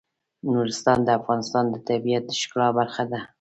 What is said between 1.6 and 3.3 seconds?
د طبیعت د ښکلا برخه ده.